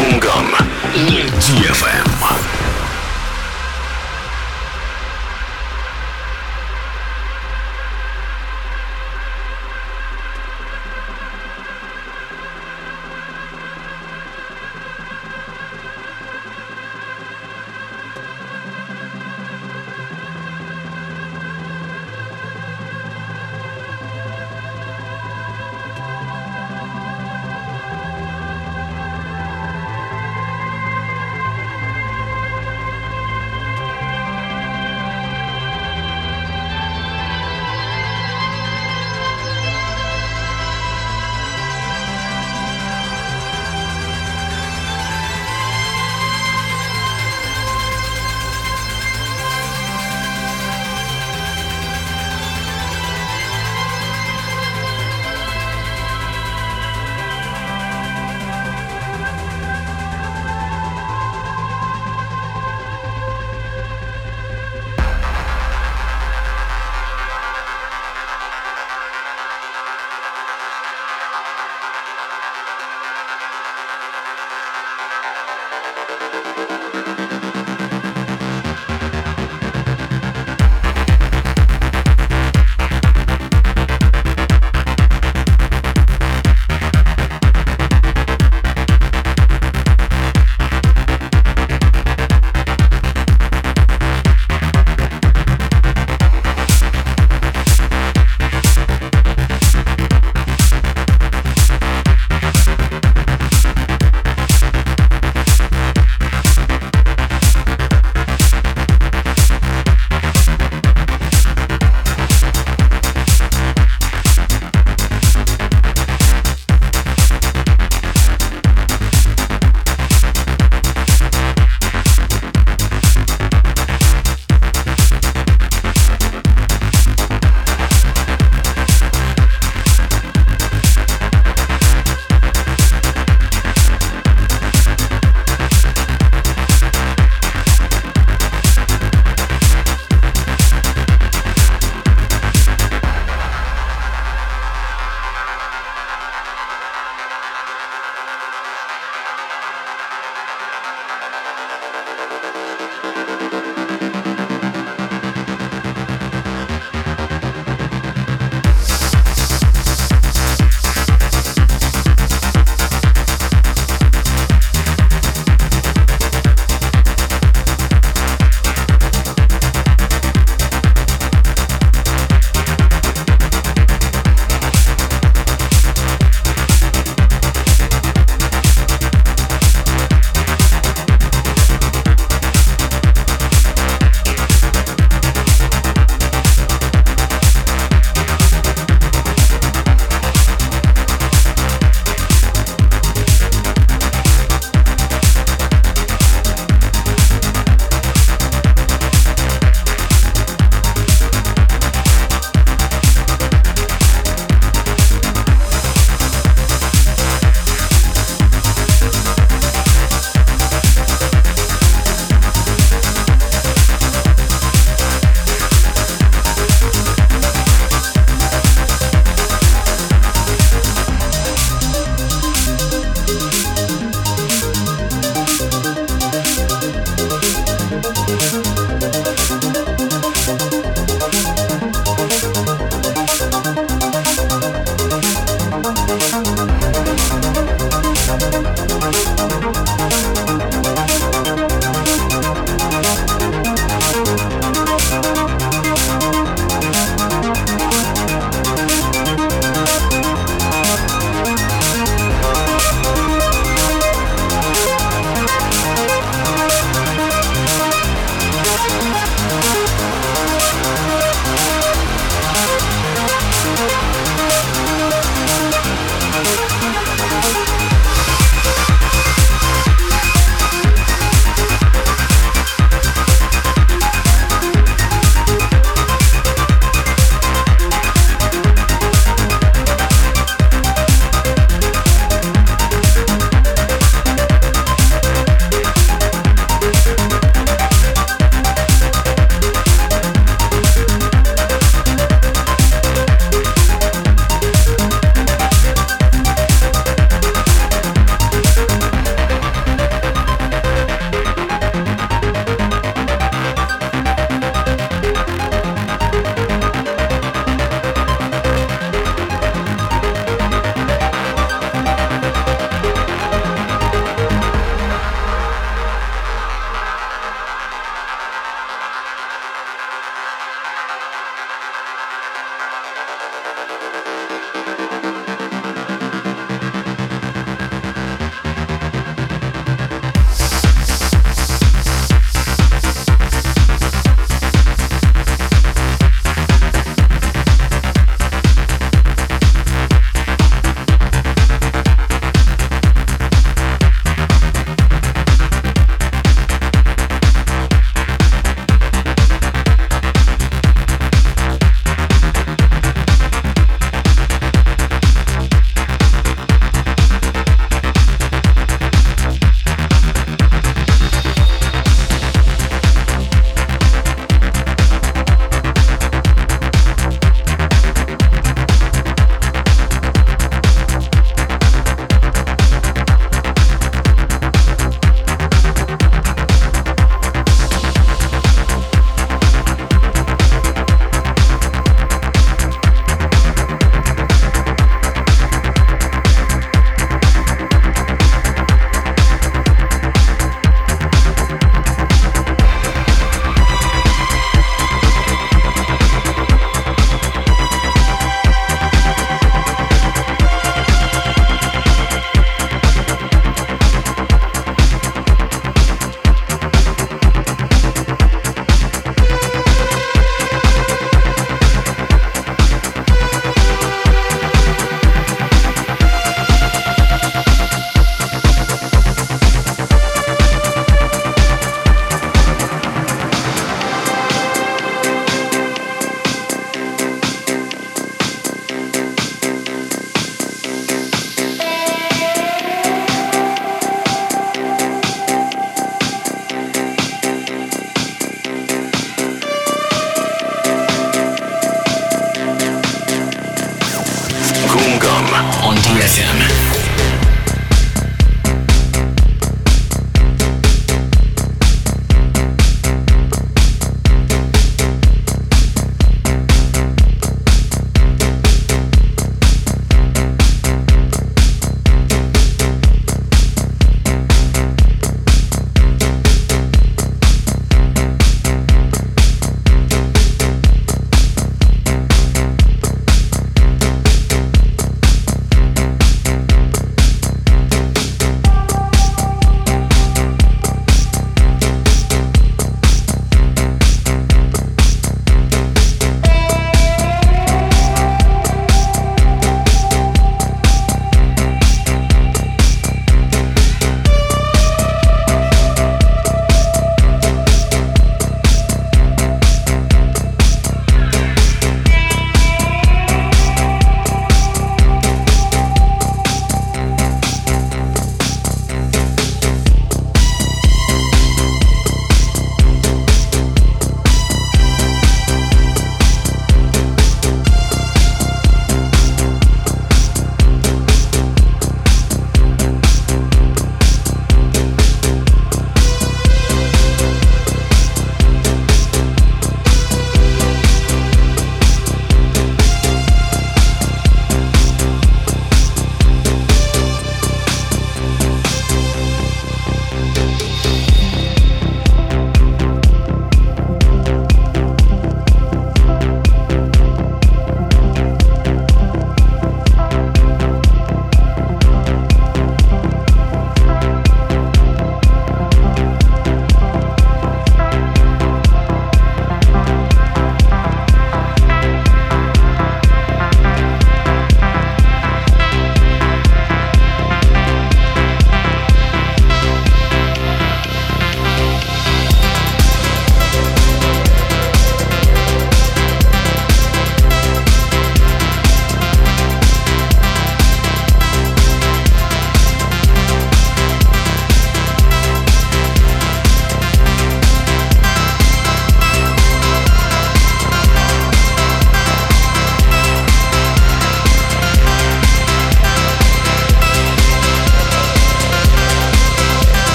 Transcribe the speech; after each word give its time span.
Кунгом. 0.00 0.54
DFM. 1.38 2.49